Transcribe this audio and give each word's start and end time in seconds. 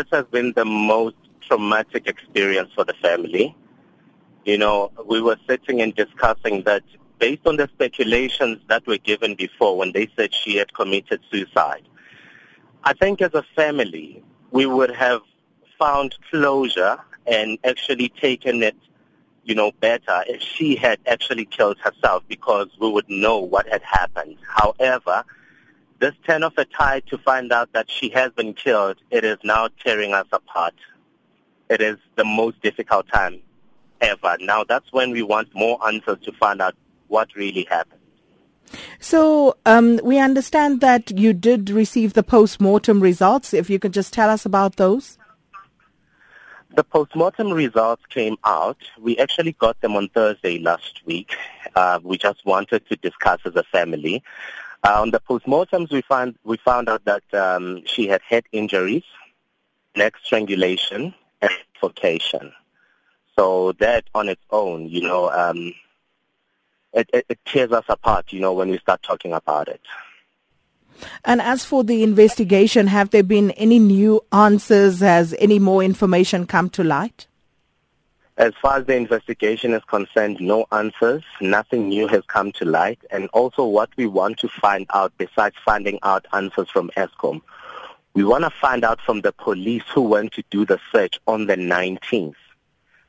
this 0.00 0.08
has 0.12 0.24
been 0.30 0.52
the 0.56 0.64
most 0.64 1.16
traumatic 1.42 2.06
experience 2.06 2.70
for 2.74 2.84
the 2.84 2.94
family. 2.94 3.54
You 4.46 4.56
know, 4.56 4.90
we 5.04 5.20
were 5.20 5.36
sitting 5.46 5.82
and 5.82 5.94
discussing 5.94 6.62
that 6.62 6.82
based 7.18 7.46
on 7.46 7.56
the 7.56 7.68
speculations 7.74 8.60
that 8.68 8.86
were 8.86 8.96
given 8.96 9.34
before 9.34 9.76
when 9.76 9.92
they 9.92 10.08
said 10.16 10.32
she 10.32 10.56
had 10.56 10.72
committed 10.72 11.20
suicide. 11.30 11.82
I 12.84 12.94
think 12.94 13.20
as 13.20 13.34
a 13.34 13.44
family, 13.54 14.24
we 14.52 14.64
would 14.64 14.90
have 14.90 15.20
found 15.78 16.16
closure 16.30 16.96
and 17.26 17.58
actually 17.64 18.08
taken 18.08 18.62
it, 18.62 18.76
you 19.44 19.54
know, 19.54 19.70
better 19.80 20.24
if 20.26 20.40
she 20.40 20.76
had 20.76 20.98
actually 21.06 21.44
killed 21.44 21.76
herself 21.78 22.22
because 22.26 22.68
we 22.80 22.90
would 22.90 23.08
know 23.10 23.38
what 23.38 23.68
had 23.68 23.82
happened. 23.82 24.38
However, 24.48 25.24
this 26.00 26.14
turn 26.26 26.42
of 26.42 26.54
a 26.56 26.64
tide 26.64 27.04
to 27.08 27.18
find 27.18 27.52
out 27.52 27.72
that 27.72 27.90
she 27.90 28.08
has 28.10 28.32
been 28.32 28.54
killed, 28.54 28.96
it 29.10 29.24
is 29.24 29.38
now 29.44 29.68
tearing 29.84 30.14
us 30.14 30.26
apart. 30.32 30.74
It 31.68 31.80
is 31.80 31.98
the 32.16 32.24
most 32.24 32.60
difficult 32.62 33.06
time 33.08 33.40
ever. 34.00 34.36
Now 34.40 34.64
that's 34.64 34.92
when 34.92 35.10
we 35.10 35.22
want 35.22 35.54
more 35.54 35.78
answers 35.86 36.18
to 36.24 36.32
find 36.32 36.60
out 36.60 36.74
what 37.08 37.28
really 37.36 37.66
happened. 37.70 38.00
So 38.98 39.56
um, 39.66 40.00
we 40.02 40.18
understand 40.18 40.80
that 40.80 41.18
you 41.18 41.32
did 41.32 41.70
receive 41.70 42.14
the 42.14 42.22
post-mortem 42.22 43.00
results. 43.00 43.52
If 43.52 43.68
you 43.68 43.78
could 43.78 43.92
just 43.92 44.12
tell 44.12 44.30
us 44.30 44.46
about 44.46 44.76
those. 44.76 45.18
The 46.76 46.84
post-mortem 46.84 47.52
results 47.52 48.04
came 48.10 48.36
out. 48.44 48.78
We 48.98 49.18
actually 49.18 49.52
got 49.52 49.80
them 49.80 49.96
on 49.96 50.08
Thursday 50.10 50.60
last 50.60 51.02
week. 51.04 51.36
Uh, 51.74 51.98
we 52.02 52.16
just 52.16 52.46
wanted 52.46 52.88
to 52.88 52.96
discuss 52.96 53.40
as 53.44 53.56
a 53.56 53.64
family. 53.64 54.22
Uh, 54.82 55.02
on 55.02 55.10
the 55.10 55.20
postmortems, 55.20 55.90
we 55.90 56.00
found 56.02 56.34
we 56.44 56.56
found 56.58 56.88
out 56.88 57.04
that 57.04 57.22
um, 57.34 57.82
she 57.84 58.06
had 58.06 58.22
head 58.22 58.44
injuries, 58.50 59.04
neck 59.94 60.14
strangulation, 60.22 61.14
and 61.42 61.50
suffocation. 61.74 62.52
So 63.38 63.72
that 63.72 64.04
on 64.14 64.28
its 64.28 64.42
own, 64.50 64.88
you 64.88 65.02
know, 65.02 65.30
um, 65.30 65.74
it, 66.92 67.08
it, 67.12 67.26
it 67.28 67.38
tears 67.44 67.72
us 67.72 67.84
apart, 67.88 68.32
you 68.32 68.40
know, 68.40 68.52
when 68.52 68.70
we 68.70 68.78
start 68.78 69.02
talking 69.02 69.32
about 69.32 69.68
it. 69.68 69.80
And 71.24 71.40
as 71.40 71.64
for 71.64 71.84
the 71.84 72.02
investigation, 72.02 72.86
have 72.86 73.10
there 73.10 73.22
been 73.22 73.52
any 73.52 73.78
new 73.78 74.22
answers? 74.32 75.00
Has 75.00 75.34
any 75.38 75.58
more 75.58 75.82
information 75.82 76.46
come 76.46 76.68
to 76.70 76.84
light? 76.84 77.26
As 78.40 78.54
far 78.62 78.78
as 78.78 78.86
the 78.86 78.96
investigation 78.96 79.74
is 79.74 79.84
concerned, 79.84 80.40
no 80.40 80.64
answers. 80.72 81.22
Nothing 81.42 81.90
new 81.90 82.06
has 82.06 82.22
come 82.26 82.52
to 82.52 82.64
light. 82.64 82.98
And 83.10 83.28
also 83.34 83.66
what 83.66 83.90
we 83.98 84.06
want 84.06 84.38
to 84.38 84.48
find 84.48 84.86
out, 84.94 85.12
besides 85.18 85.56
finding 85.62 85.98
out 86.02 86.24
answers 86.32 86.70
from 86.70 86.90
Eskom, 86.96 87.42
we 88.14 88.24
want 88.24 88.44
to 88.44 88.50
find 88.50 88.82
out 88.82 88.98
from 89.02 89.20
the 89.20 89.32
police 89.32 89.82
who 89.94 90.00
went 90.00 90.32
to 90.32 90.44
do 90.48 90.64
the 90.64 90.80
search 90.90 91.20
on 91.26 91.48
the 91.48 91.56
19th 91.56 92.32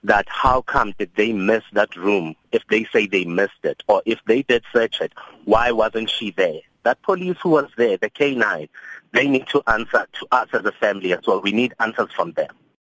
that 0.03 0.27
how 0.27 0.63
come 0.63 0.93
did 0.99 1.11
they 1.15 1.31
miss 1.31 1.63
that 1.71 1.95
room 1.95 2.35
if 2.51 2.67
they 2.67 2.83
say 2.91 3.07
they 3.07 3.23
missed 3.23 3.63
it 3.63 3.83
or 3.87 4.01
if 4.05 4.19
they 4.25 4.41
did 4.41 4.65
search 4.73 4.99
it, 4.99 5.13
why 5.45 5.71
wasn't 5.71 6.09
she 6.09 6.31
there? 6.31 6.59
That 6.83 7.01
police 7.03 7.37
who 7.41 7.51
was 7.51 7.69
there, 7.77 7.95
the 7.95 8.09
K9, 8.09 8.67
they 9.13 9.29
need 9.29 9.47
to 9.47 9.63
answer 9.67 10.05
to 10.11 10.27
us 10.33 10.49
as 10.51 10.65
a 10.65 10.73
family 10.73 11.13
as 11.13 11.25
well. 11.25 11.39
We 11.39 11.53
need 11.53 11.73
answers 11.79 12.11
from 12.11 12.33
them. 12.33 12.49